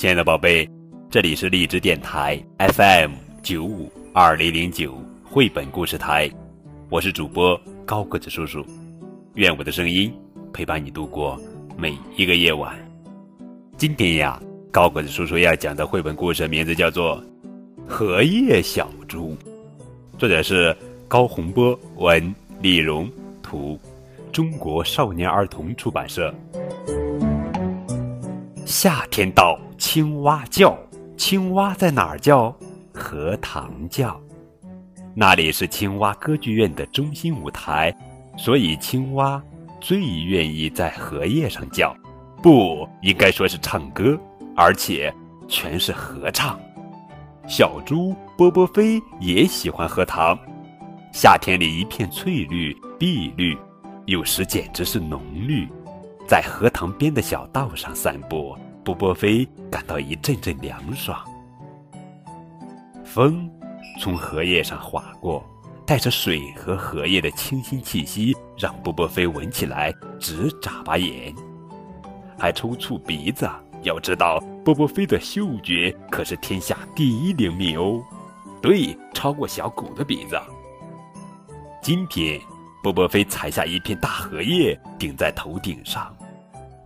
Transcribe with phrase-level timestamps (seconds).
[0.00, 0.66] 亲爱的宝贝，
[1.10, 3.10] 这里是荔枝电台 FM
[3.42, 6.26] 九五二零零九绘本故事台，
[6.88, 8.64] 我是主播高个子叔叔，
[9.34, 10.10] 愿我的声音
[10.54, 11.38] 陪伴你度过
[11.76, 12.74] 每一个夜晚。
[13.76, 14.40] 今天呀，
[14.72, 17.22] 高个子叔叔要讲的绘本故事名字叫做
[17.86, 19.36] 《荷叶小猪》，
[20.18, 20.74] 作者是
[21.08, 23.06] 高洪波，文李荣，
[23.42, 23.78] 图，
[24.32, 26.34] 中国少年儿童出版社。
[28.70, 30.78] 夏天到，青蛙叫，
[31.16, 32.54] 青蛙在哪儿叫？
[32.94, 34.16] 荷塘叫。
[35.12, 37.92] 那里是青蛙歌剧院的中心舞台，
[38.38, 39.42] 所以青蛙
[39.80, 41.92] 最愿意在荷叶上叫，
[42.40, 44.16] 不应该说是唱歌，
[44.54, 45.12] 而且
[45.48, 46.56] 全是合唱。
[47.48, 50.38] 小猪波波飞也喜欢荷塘，
[51.12, 53.58] 夏天里一片翠绿碧绿，
[54.06, 55.68] 有时简直是浓绿。
[56.30, 61.18] 在荷塘边的小道上散步，波波飞感到一阵阵凉爽。
[63.04, 63.50] 风
[63.98, 65.44] 从荷叶上划过，
[65.84, 71.34] 带着水和荷叶的清新气息，让波波飞闻起来直眨巴眼，
[72.38, 73.50] 还抽搐鼻子。
[73.82, 78.00] 要知道，波波飞的嗅觉可是天下第一灵敏哦，
[78.62, 80.40] 对，超过小狗的鼻子。
[81.82, 82.40] 今天，
[82.84, 86.16] 波波飞采下一片大荷叶，顶在头顶上。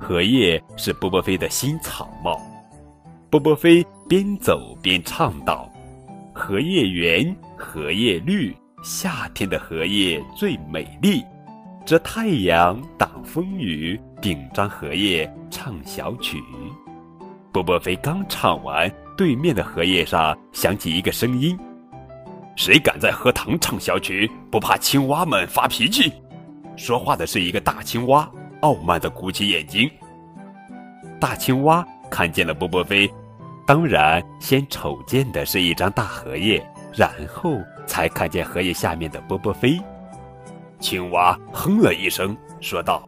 [0.07, 2.39] 荷叶是波波飞的新草帽，
[3.31, 5.67] 波波飞边走边唱道
[6.35, 11.25] ：“荷叶圆，荷叶绿，夏天的荷叶最美丽，
[11.87, 16.37] 遮太阳，挡风雨，顶张荷叶唱小曲。”
[17.51, 21.59] 波波飞刚唱完，对面的荷叶上响起一个声音
[22.57, 26.13] ：“谁敢在荷塘唱小曲，不怕青蛙们发脾气？”
[26.77, 28.31] 说话的是一个大青蛙。
[28.65, 29.91] 傲慢地鼓起眼睛。
[31.21, 33.09] 大青蛙看见了波波飞，
[33.67, 39.79] 当然先瞅见的是一张大荷叶，然后才看见荷叶下面的波波飞。
[40.81, 43.07] 青蛙哼了一声，说道：“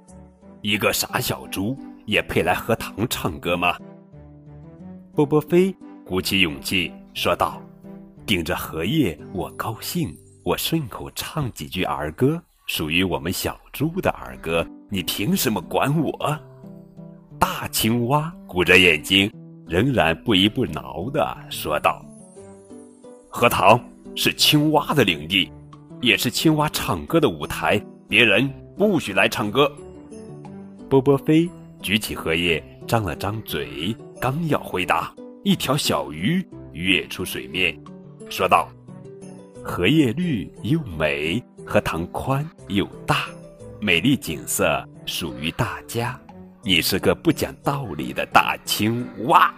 [0.61, 1.75] 一个傻小猪
[2.05, 3.77] 也配来荷塘唱歌吗？”
[5.17, 5.75] 波波飞
[6.05, 7.63] 鼓起勇气说道
[8.27, 10.15] ：“顶着荷叶，我高兴，
[10.45, 16.39] 我顺口唱几句儿歌。”属于我们小猪的儿歌，你凭什么管我？
[17.39, 19.31] 大青蛙鼓着眼睛，
[19.67, 22.05] 仍然不依不挠地说道
[23.29, 23.81] ：“荷塘
[24.15, 25.51] 是青蛙的领地，
[26.01, 29.71] 也是青蛙唱歌的舞台，别人不许来唱歌。”
[30.89, 31.49] 波波飞
[31.83, 37.77] 举起荷叶，张了张嘴，刚要回答，一条小鱼跃出水面，
[38.31, 38.69] 说道
[39.65, 43.27] ：“荷叶绿又美。”荷塘宽又大，
[43.81, 46.19] 美丽景色属于大家。
[46.63, 49.55] 你是个不讲道理的大青蛙。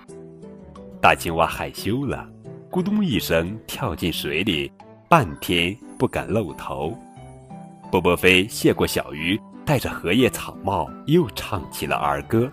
[1.01, 2.29] 大青蛙害羞了，
[2.71, 4.71] 咕咚一声跳进水里，
[5.09, 6.97] 半天不敢露头。
[7.91, 12.51] 波波飞谢过小鱼，戴着荷叶草帽，又唱起了儿歌：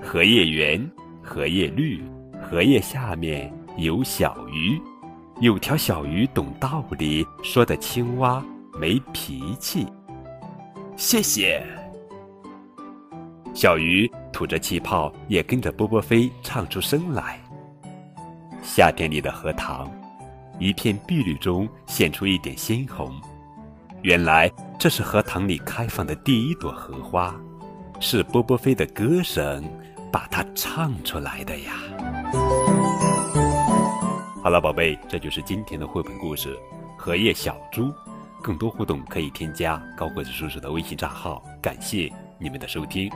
[0.00, 0.90] 荷叶圆，
[1.22, 2.04] 荷叶绿，
[2.40, 4.80] 荷叶下面有小鱼，
[5.40, 8.44] 有条小鱼懂道理，说的青蛙。
[8.80, 9.86] 没脾气，
[11.02, 11.60] 谢谢。
[13.52, 17.40] 小鱼吐着气泡，也跟着波波飞唱出声来。
[18.62, 19.90] 夏天里的荷塘，
[20.60, 23.12] 一片碧绿中现出一点鲜红。
[24.02, 24.48] 原来
[24.78, 27.34] 这是荷塘里开放的第一朵荷花，
[27.98, 29.68] 是波波飞的歌声
[30.12, 31.72] 把它唱出来的呀。
[34.40, 36.54] 好了，宝贝，这就是今天的绘本故事
[36.96, 37.86] 《荷叶小猪》。
[38.42, 41.42] 更多互动可以添加高个子叔叔的微信账号。
[41.62, 43.10] 感谢你们的收听。